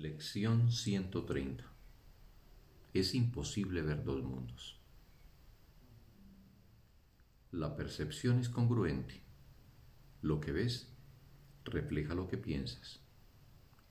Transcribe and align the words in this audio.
Lección 0.00 0.70
130. 0.70 1.64
Es 2.94 3.16
imposible 3.16 3.82
ver 3.82 4.04
dos 4.04 4.22
mundos. 4.22 4.78
La 7.50 7.74
percepción 7.74 8.38
es 8.38 8.48
congruente. 8.48 9.20
Lo 10.22 10.38
que 10.38 10.52
ves 10.52 10.94
refleja 11.64 12.14
lo 12.14 12.28
que 12.28 12.38
piensas. 12.38 13.00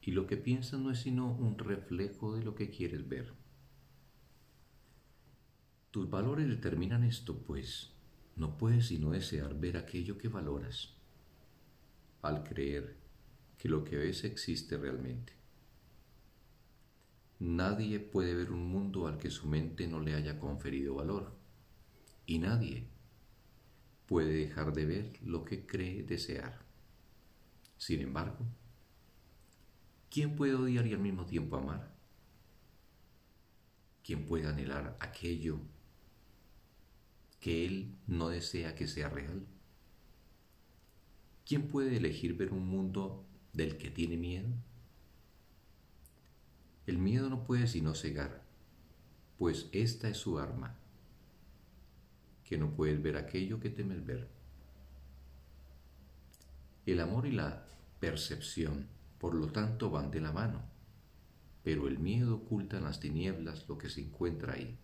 Y 0.02 0.12
lo 0.12 0.28
que 0.28 0.38
piensas 0.38 0.80
no 0.80 0.92
es 0.92 1.00
sino 1.00 1.30
un 1.30 1.58
reflejo 1.58 2.38
de 2.38 2.44
lo 2.46 2.56
que 2.56 2.70
quieres 2.70 3.10
ver. 3.10 3.34
Tus 5.92 6.10
valores 6.10 6.48
determinan 6.48 7.04
esto, 7.04 7.38
pues 7.40 7.92
no 8.38 8.58
puedes 8.58 8.88
sino 8.88 9.12
desear 9.12 9.60
ver 9.60 9.76
aquello 9.76 10.18
que 10.18 10.30
valoras, 10.30 10.96
al 12.22 12.46
creer 12.46 12.96
que 13.58 13.68
lo 13.68 13.84
que 13.84 13.98
ves 13.98 14.24
existe 14.24 14.78
realmente. 14.78 15.38
Nadie 17.40 18.00
puede 18.00 18.34
ver 18.34 18.52
un 18.52 18.68
mundo 18.68 19.08
al 19.08 19.18
que 19.18 19.30
su 19.30 19.48
mente 19.48 19.88
no 19.88 20.00
le 20.00 20.16
haya 20.16 20.40
conferido 20.40 20.96
valor. 20.96 21.36
Y 22.26 22.40
nadie 22.40 22.88
puede 24.08 24.34
dejar 24.34 24.74
de 24.74 24.86
ver 24.86 25.20
lo 25.22 25.46
que 25.46 25.66
cree 25.68 26.04
desear. 26.04 26.66
Sin 27.78 28.02
embargo, 28.02 28.46
¿quién 30.10 30.36
puede 30.36 30.56
odiar 30.56 30.88
y 30.88 30.94
al 30.94 31.00
mismo 31.00 31.26
tiempo 31.26 31.58
amar? 31.58 31.96
¿Quién 34.04 34.26
puede 34.26 34.48
anhelar 34.48 34.98
aquello 35.00 35.60
que 37.40 37.66
él 37.66 37.96
no 38.08 38.30
desea 38.30 38.74
que 38.74 38.88
sea 38.88 39.10
real? 39.10 39.46
¿Quién 41.46 41.68
puede 41.68 41.98
elegir 41.98 42.36
ver 42.36 42.52
un 42.52 42.68
mundo 42.68 43.26
del 43.54 43.78
que 43.78 43.92
tiene 43.92 44.18
miedo? 44.18 44.50
El 46.88 47.00
miedo 47.00 47.30
no 47.30 47.44
puede 47.44 47.68
sino 47.68 47.94
cegar, 47.94 48.42
pues 49.38 49.68
esta 49.74 50.08
es 50.08 50.18
su 50.18 50.40
arma, 50.40 50.74
que 52.46 52.58
no 52.58 52.72
puedes 52.72 53.02
ver 53.02 53.18
aquello 53.18 53.60
que 53.60 53.70
temes 53.70 54.06
ver. 54.06 54.30
El 56.86 57.02
amor 57.02 57.28
y 57.28 57.34
la 57.34 57.68
percepción, 58.00 58.88
por 59.20 59.36
lo 59.36 59.48
tanto, 59.52 59.92
van 59.92 60.12
de 60.12 60.22
la 60.22 60.32
mano, 60.32 60.62
pero 61.62 61.90
el 61.90 62.00
miedo 62.00 62.38
oculta 62.38 62.78
en 62.78 62.86
las 62.86 63.02
tinieblas 63.02 63.68
lo 63.68 63.78
que 63.78 63.90
se 63.90 64.00
encuentra 64.00 64.54
ahí. 64.54 64.80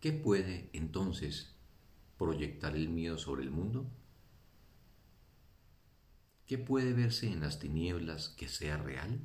¿Qué 0.00 0.12
puede 0.12 0.68
entonces 0.74 1.56
proyectar 2.18 2.76
el 2.76 2.90
miedo 2.90 3.16
sobre 3.16 3.44
el 3.44 3.50
mundo? 3.50 3.86
¿Qué 6.52 6.58
puede 6.58 6.92
verse 6.92 7.32
en 7.32 7.40
las 7.40 7.60
tinieblas 7.60 8.28
que 8.28 8.46
sea 8.46 8.76
real? 8.76 9.22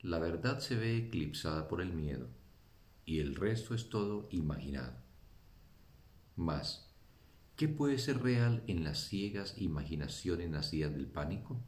La 0.00 0.18
verdad 0.18 0.60
se 0.60 0.76
ve 0.76 0.96
eclipsada 0.96 1.68
por 1.68 1.82
el 1.82 1.92
miedo 1.92 2.30
y 3.04 3.18
el 3.18 3.34
resto 3.34 3.74
es 3.74 3.90
todo 3.90 4.26
imaginado. 4.30 4.96
Mas, 6.36 6.88
¿qué 7.54 7.68
puede 7.68 7.98
ser 7.98 8.22
real 8.22 8.64
en 8.66 8.82
las 8.82 8.98
ciegas 8.98 9.58
imaginaciones 9.58 10.48
nacidas 10.48 10.94
del 10.94 11.08
pánico? 11.08 11.60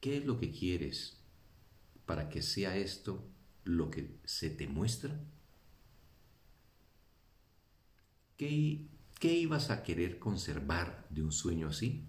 ¿Qué 0.00 0.18
es 0.18 0.24
lo 0.24 0.38
que 0.38 0.52
quieres 0.52 1.20
para 2.06 2.28
que 2.28 2.42
sea 2.42 2.76
esto 2.76 3.28
lo 3.64 3.90
que 3.90 4.20
se 4.24 4.50
te 4.50 4.68
muestra? 4.68 5.20
¿Qué 8.36 8.86
¿Qué 9.22 9.32
ibas 9.34 9.70
a 9.70 9.84
querer 9.84 10.18
conservar 10.18 11.06
de 11.08 11.22
un 11.22 11.30
sueño 11.30 11.68
así? 11.68 12.08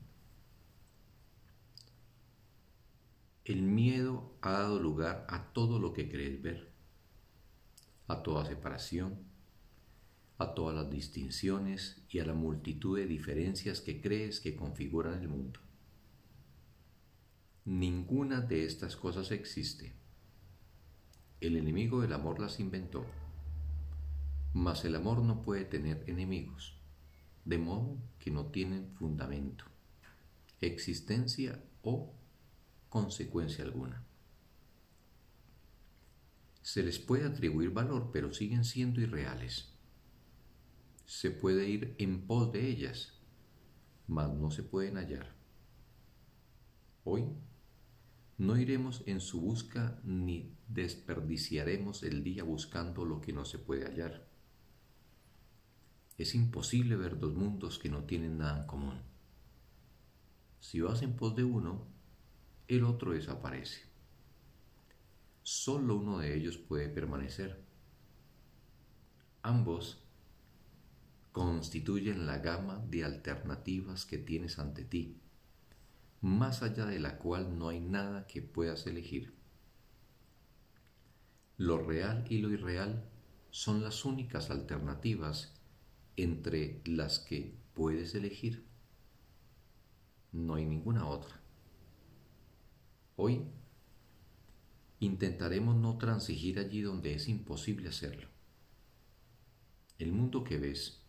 El 3.46 3.62
miedo 3.62 4.36
ha 4.42 4.54
dado 4.54 4.80
lugar 4.80 5.28
a 5.30 5.54
todo 5.54 5.78
lo 5.78 5.94
que 5.94 6.10
crees 6.10 6.42
ver, 6.42 6.74
a 8.08 8.24
toda 8.24 8.46
separación, 8.46 9.20
a 10.40 10.56
todas 10.56 10.76
las 10.76 10.90
distinciones 10.90 12.04
y 12.10 12.18
a 12.18 12.26
la 12.26 12.34
multitud 12.34 12.98
de 12.98 13.06
diferencias 13.06 13.80
que 13.80 14.02
crees 14.02 14.40
que 14.40 14.56
configuran 14.56 15.22
el 15.22 15.28
mundo. 15.28 15.60
Ninguna 17.64 18.42
de 18.42 18.66
estas 18.66 18.96
cosas 18.96 19.30
existe. 19.30 19.94
El 21.42 21.58
enemigo 21.58 22.02
del 22.02 22.14
amor 22.14 22.40
las 22.40 22.60
inventó, 22.60 23.06
mas 24.54 24.84
el 24.84 24.96
amor 24.96 25.22
no 25.22 25.44
puede 25.44 25.66
tener 25.66 26.04
enemigos 26.08 26.80
de 27.46 27.58
modo 27.58 27.98
que 28.20 28.32
no 28.32 28.48
tienen 28.48 28.90
fundamento, 28.94 29.66
existencia 30.62 31.64
o 31.82 32.14
consecuencia 32.90 33.64
alguna. 33.66 34.06
Se 36.62 36.82
les 36.82 37.00
puede 37.00 37.26
atribuir 37.26 37.72
valor, 37.72 38.12
pero 38.14 38.34
siguen 38.34 38.64
siendo 38.64 39.02
irreales. 39.02 39.74
Se 41.06 41.30
puede 41.32 41.68
ir 41.68 41.96
en 41.98 42.26
pos 42.26 42.54
de 42.54 42.70
ellas, 42.70 43.20
mas 44.08 44.34
no 44.34 44.50
se 44.50 44.64
pueden 44.64 44.96
hallar. 44.96 45.36
Hoy 47.04 47.26
no 48.38 48.58
iremos 48.58 49.04
en 49.06 49.20
su 49.20 49.42
busca 49.42 50.00
ni 50.04 50.56
desperdiciaremos 50.70 52.04
el 52.04 52.24
día 52.24 52.44
buscando 52.44 53.04
lo 53.04 53.20
que 53.20 53.34
no 53.34 53.44
se 53.44 53.60
puede 53.60 53.86
hallar 53.86 54.33
es 56.24 56.36
imposible 56.36 56.96
ver 56.96 57.20
dos 57.20 57.36
mundos 57.36 57.78
que 57.78 57.90
no 57.90 58.06
tienen 58.06 58.38
nada 58.38 58.62
en 58.62 58.68
común. 58.68 59.02
Si 60.60 60.80
vas 60.80 61.02
en 61.02 61.16
pos 61.16 61.36
de 61.36 61.44
uno, 61.44 61.86
el 62.68 62.86
otro 62.86 63.12
desaparece. 63.12 63.82
Solo 65.42 65.98
uno 65.98 66.20
de 66.20 66.36
ellos 66.36 66.58
puede 66.58 66.88
permanecer. 66.88 67.62
Ambos 69.42 70.02
constituyen 71.34 72.26
la 72.26 72.38
gama 72.38 72.80
de 72.90 73.04
alternativas 73.04 74.06
que 74.06 74.18
tienes 74.18 74.60
ante 74.60 74.86
ti, 74.86 75.20
más 76.22 76.64
allá 76.64 76.86
de 76.86 77.00
la 77.00 77.18
cual 77.18 77.58
no 77.58 77.68
hay 77.68 77.82
nada 77.82 78.28
que 78.28 78.42
puedas 78.42 78.88
elegir. 78.88 79.36
Lo 81.58 81.80
real 81.80 82.26
y 82.30 82.38
lo 82.38 82.50
irreal 82.50 83.10
son 83.52 83.84
las 83.84 84.06
únicas 84.06 84.50
alternativas 84.50 85.54
entre 86.16 86.82
las 86.86 87.20
que 87.20 87.56
puedes 87.74 88.16
elegir. 88.16 88.66
No 90.32 90.56
hay 90.56 90.66
ninguna 90.66 91.08
otra. 91.08 91.42
Hoy 93.16 93.44
intentaremos 95.00 95.76
no 95.76 95.98
transigir 95.98 96.60
allí 96.60 96.82
donde 96.82 97.14
es 97.14 97.28
imposible 97.28 97.90
hacerlo. 97.90 98.28
El 100.00 100.12
mundo 100.12 100.44
que 100.44 100.58
ves 100.58 101.02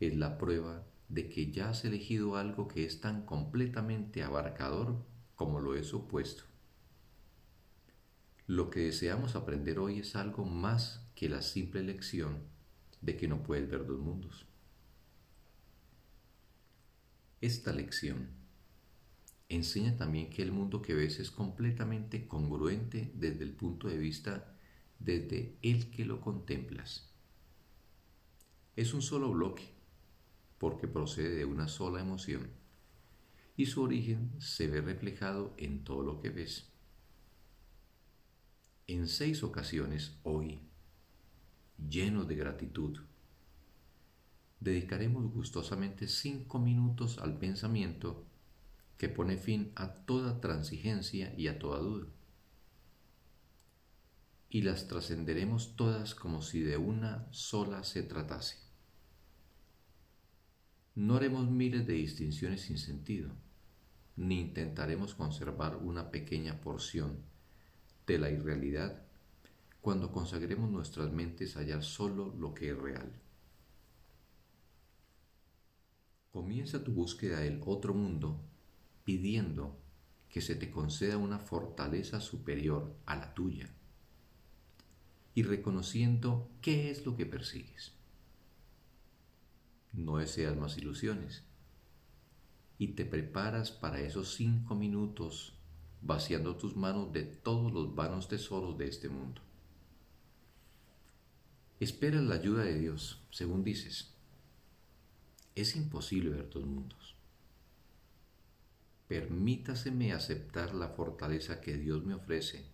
es 0.00 0.16
la 0.16 0.38
prueba 0.38 0.84
de 1.08 1.28
que 1.28 1.52
ya 1.52 1.70
has 1.70 1.84
elegido 1.84 2.36
algo 2.36 2.66
que 2.66 2.84
es 2.84 3.00
tan 3.00 3.24
completamente 3.24 4.22
abarcador 4.22 5.04
como 5.34 5.60
lo 5.60 5.74
es 5.74 5.94
opuesto. 5.94 6.44
Lo 8.46 8.70
que 8.70 8.80
deseamos 8.80 9.36
aprender 9.36 9.78
hoy 9.78 10.00
es 10.00 10.16
algo 10.16 10.44
más 10.44 11.06
que 11.14 11.28
la 11.28 11.40
simple 11.40 11.80
elección 11.80 12.53
de 13.04 13.16
que 13.16 13.28
no 13.28 13.42
puedes 13.42 13.68
ver 13.68 13.86
dos 13.86 14.00
mundos. 14.00 14.46
Esta 17.40 17.72
lección 17.72 18.30
enseña 19.48 19.96
también 19.96 20.30
que 20.30 20.42
el 20.42 20.52
mundo 20.52 20.80
que 20.80 20.94
ves 20.94 21.20
es 21.20 21.30
completamente 21.30 22.26
congruente 22.26 23.12
desde 23.14 23.44
el 23.44 23.52
punto 23.52 23.88
de 23.88 23.98
vista 23.98 24.56
desde 24.98 25.58
el 25.60 25.90
que 25.90 26.06
lo 26.06 26.22
contemplas. 26.22 27.12
Es 28.76 28.94
un 28.94 29.02
solo 29.02 29.30
bloque, 29.30 29.68
porque 30.58 30.88
procede 30.88 31.34
de 31.36 31.44
una 31.44 31.68
sola 31.68 32.00
emoción, 32.00 32.48
y 33.56 33.66
su 33.66 33.82
origen 33.82 34.32
se 34.40 34.66
ve 34.68 34.80
reflejado 34.80 35.54
en 35.58 35.84
todo 35.84 36.02
lo 36.02 36.20
que 36.20 36.30
ves. 36.30 36.72
En 38.86 39.06
seis 39.06 39.42
ocasiones 39.42 40.18
hoy 40.22 40.60
llenos 41.78 42.28
de 42.28 42.36
gratitud. 42.36 42.98
Dedicaremos 44.60 45.32
gustosamente 45.32 46.08
cinco 46.08 46.58
minutos 46.58 47.18
al 47.18 47.38
pensamiento 47.38 48.24
que 48.98 49.08
pone 49.08 49.36
fin 49.36 49.72
a 49.74 49.92
toda 49.92 50.40
transigencia 50.40 51.34
y 51.36 51.48
a 51.48 51.58
toda 51.58 51.80
duda. 51.80 52.06
Y 54.48 54.62
las 54.62 54.86
trascenderemos 54.86 55.76
todas 55.76 56.14
como 56.14 56.40
si 56.40 56.60
de 56.60 56.76
una 56.76 57.26
sola 57.32 57.82
se 57.82 58.02
tratase. 58.02 58.58
No 60.94 61.16
haremos 61.16 61.50
miles 61.50 61.86
de 61.88 61.94
distinciones 61.94 62.62
sin 62.62 62.78
sentido, 62.78 63.32
ni 64.16 64.40
intentaremos 64.40 65.14
conservar 65.14 65.76
una 65.76 66.12
pequeña 66.12 66.60
porción 66.60 67.18
de 68.06 68.18
la 68.18 68.30
irrealidad 68.30 69.03
cuando 69.84 70.10
consagremos 70.10 70.70
nuestras 70.70 71.12
mentes 71.12 71.56
a 71.56 71.60
hallar 71.60 71.82
solo 71.82 72.34
lo 72.38 72.54
que 72.54 72.70
es 72.70 72.78
real. 72.78 73.12
Comienza 76.32 76.82
tu 76.82 76.92
búsqueda 76.92 77.40
del 77.40 77.60
otro 77.66 77.92
mundo 77.92 78.40
pidiendo 79.04 79.78
que 80.30 80.40
se 80.40 80.54
te 80.54 80.70
conceda 80.70 81.18
una 81.18 81.38
fortaleza 81.38 82.22
superior 82.22 82.96
a 83.04 83.14
la 83.16 83.34
tuya 83.34 83.68
y 85.34 85.42
reconociendo 85.42 86.48
qué 86.62 86.90
es 86.90 87.04
lo 87.04 87.14
que 87.14 87.26
persigues. 87.26 87.92
No 89.92 90.16
deseas 90.16 90.56
más 90.56 90.78
ilusiones 90.78 91.44
y 92.78 92.94
te 92.94 93.04
preparas 93.04 93.70
para 93.70 94.00
esos 94.00 94.32
cinco 94.32 94.74
minutos 94.74 95.58
vaciando 96.00 96.56
tus 96.56 96.74
manos 96.74 97.12
de 97.12 97.24
todos 97.24 97.70
los 97.70 97.94
vanos 97.94 98.28
tesoros 98.28 98.78
de 98.78 98.88
este 98.88 99.10
mundo. 99.10 99.42
Esperas 101.80 102.22
la 102.22 102.36
ayuda 102.36 102.62
de 102.62 102.78
Dios, 102.78 103.20
según 103.30 103.64
dices. 103.64 104.14
Es 105.54 105.74
imposible 105.76 106.30
ver 106.30 106.48
dos 106.48 106.64
mundos. 106.64 107.14
Permítaseme 109.08 110.12
aceptar 110.12 110.74
la 110.74 110.88
fortaleza 110.88 111.60
que 111.60 111.76
Dios 111.76 112.04
me 112.04 112.14
ofrece 112.14 112.64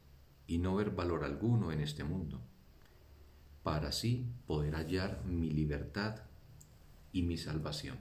y 0.47 0.59
no 0.59 0.77
ver 0.77 0.91
valor 0.91 1.25
alguno 1.25 1.73
en 1.73 1.81
este 1.81 2.05
mundo, 2.05 2.41
para 3.63 3.89
así 3.89 4.27
poder 4.47 4.75
hallar 4.75 5.25
mi 5.25 5.51
libertad 5.51 6.23
y 7.13 7.23
mi 7.23 7.37
salvación. 7.37 7.99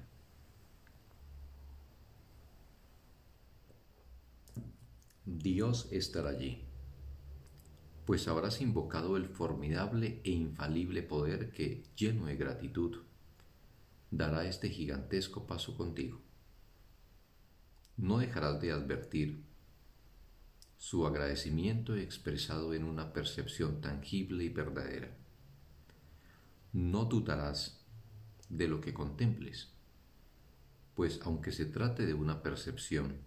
Dios 5.26 5.88
estará 5.92 6.32
allí, 6.32 6.64
pues 8.10 8.28
habrás 8.28 8.60
invocado 8.60 9.18
el 9.18 9.28
formidable 9.28 10.20
e 10.24 10.32
infalible 10.32 11.04
poder 11.04 11.52
que, 11.52 11.84
lleno 11.96 12.26
de 12.26 12.38
gratitud, 12.38 13.04
dará 14.10 14.48
este 14.48 14.68
gigantesco 14.68 15.46
paso 15.46 15.78
contigo. 15.78 16.20
No 17.98 18.18
dejarás 18.18 18.60
de 18.62 18.72
advertir 18.72 19.44
su 20.80 21.06
agradecimiento 21.06 21.96
expresado 21.96 22.74
en 22.74 22.86
una 22.86 23.14
percepción 23.14 23.80
tangible 23.80 24.44
y 24.44 24.50
verdadera. 24.50 25.16
No 26.74 27.06
dudarás 27.06 27.86
de 28.50 28.68
lo 28.68 28.82
que 28.82 28.92
contemples, 28.92 29.70
pues 30.96 31.20
aunque 31.26 31.52
se 31.52 31.66
trate 31.66 32.08
de 32.08 32.16
una 32.16 32.42
percepción, 32.42 33.18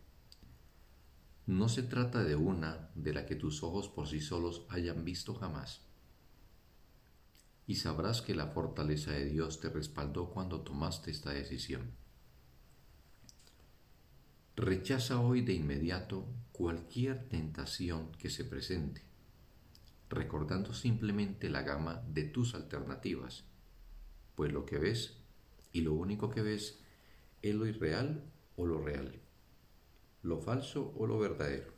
no 1.46 1.68
se 1.68 1.82
trata 1.82 2.22
de 2.22 2.36
una 2.36 2.90
de 2.94 3.12
la 3.12 3.26
que 3.26 3.36
tus 3.36 3.62
ojos 3.62 3.88
por 3.88 4.08
sí 4.08 4.20
solos 4.20 4.66
hayan 4.68 5.04
visto 5.04 5.34
jamás 5.34 5.82
y 7.66 7.76
sabrás 7.76 8.20
que 8.22 8.34
la 8.34 8.48
fortaleza 8.48 9.12
de 9.12 9.24
Dios 9.24 9.60
te 9.60 9.70
respaldó 9.70 10.30
cuando 10.30 10.60
tomaste 10.60 11.10
esta 11.10 11.30
decisión. 11.30 11.92
Rechaza 14.56 15.20
hoy 15.20 15.40
de 15.40 15.54
inmediato 15.54 16.26
cualquier 16.52 17.28
tentación 17.28 18.12
que 18.12 18.28
se 18.28 18.44
presente, 18.44 19.02
recordando 20.10 20.74
simplemente 20.74 21.48
la 21.48 21.62
gama 21.62 22.02
de 22.08 22.24
tus 22.24 22.54
alternativas, 22.54 23.44
pues 24.34 24.52
lo 24.52 24.66
que 24.66 24.78
ves 24.78 25.16
y 25.72 25.80
lo 25.80 25.94
único 25.94 26.28
que 26.28 26.42
ves 26.42 26.80
es 27.40 27.54
lo 27.54 27.66
irreal 27.66 28.30
o 28.56 28.66
lo 28.66 28.82
real, 28.82 29.21
lo 30.22 30.38
falso 30.38 30.92
o 30.96 31.06
lo 31.06 31.18
verdadero. 31.18 31.72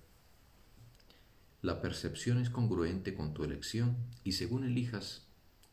La 1.62 1.80
percepción 1.80 2.38
es 2.38 2.50
congruente 2.50 3.14
con 3.14 3.32
tu 3.32 3.42
elección 3.42 3.96
y 4.22 4.32
según 4.32 4.64
elijas 4.64 5.26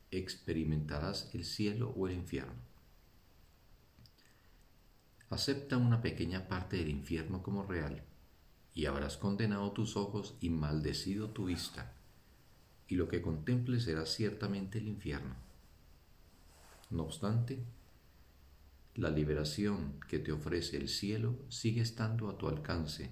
experimentarás 0.09 1.29
el 1.33 1.43
cielo 1.43 1.93
o 1.97 2.07
el 2.07 2.13
infierno. 2.13 2.71
Acepta 5.29 5.77
una 5.77 6.01
pequeña 6.01 6.47
parte 6.47 6.77
del 6.77 6.89
infierno 6.89 7.43
como 7.43 7.63
real 7.63 8.03
y 8.73 8.85
habrás 8.85 9.17
condenado 9.17 9.71
tus 9.71 9.97
ojos 9.97 10.35
y 10.39 10.49
maldecido 10.49 11.29
tu 11.29 11.45
vista, 11.45 11.93
y 12.87 12.95
lo 12.95 13.07
que 13.09 13.21
contemples 13.21 13.83
será 13.83 14.05
ciertamente 14.05 14.77
el 14.77 14.87
infierno. 14.87 15.35
No 16.89 17.03
obstante, 17.03 17.63
la 18.95 19.09
liberación 19.09 19.99
que 20.09 20.19
te 20.19 20.31
ofrece 20.31 20.77
el 20.77 20.89
cielo 20.89 21.37
sigue 21.49 21.81
estando 21.81 22.29
a 22.29 22.37
tu 22.37 22.47
alcance 22.47 23.09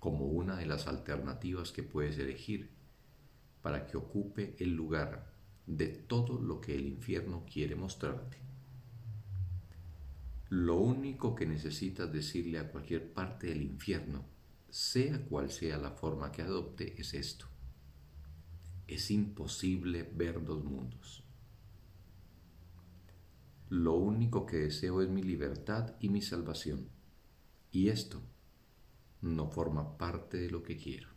como 0.00 0.26
una 0.26 0.56
de 0.56 0.66
las 0.66 0.88
alternativas 0.88 1.70
que 1.70 1.84
puedes 1.84 2.18
elegir 2.18 2.70
para 3.62 3.86
que 3.86 3.96
ocupe 3.96 4.56
el 4.58 4.74
lugar 4.74 5.32
de 5.66 5.86
todo 5.86 6.40
lo 6.40 6.60
que 6.60 6.74
el 6.74 6.86
infierno 6.86 7.44
quiere 7.50 7.76
mostrarte. 7.76 8.38
Lo 10.48 10.76
único 10.76 11.36
que 11.36 11.46
necesitas 11.46 12.12
decirle 12.12 12.58
a 12.58 12.68
cualquier 12.68 13.12
parte 13.12 13.46
del 13.46 13.62
infierno, 13.62 14.24
sea 14.68 15.24
cual 15.26 15.50
sea 15.50 15.78
la 15.78 15.92
forma 15.92 16.32
que 16.32 16.42
adopte, 16.42 17.00
es 17.00 17.14
esto. 17.14 17.46
Es 18.88 19.10
imposible 19.12 20.02
ver 20.02 20.44
dos 20.44 20.64
mundos. 20.64 21.21
Lo 23.72 23.94
único 23.94 24.44
que 24.44 24.58
deseo 24.58 25.00
es 25.00 25.08
mi 25.08 25.22
libertad 25.22 25.94
y 25.98 26.10
mi 26.10 26.20
salvación. 26.20 26.90
Y 27.70 27.88
esto 27.88 28.20
no 29.22 29.48
forma 29.48 29.96
parte 29.96 30.36
de 30.36 30.50
lo 30.50 30.62
que 30.62 30.76
quiero. 30.76 31.08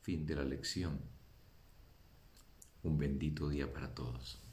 Fin 0.00 0.24
de 0.24 0.34
la 0.34 0.44
lección 0.44 0.98
un 2.84 2.96
bendito 2.96 3.50
día 3.50 3.70
para 3.70 3.94
todos. 3.94 4.45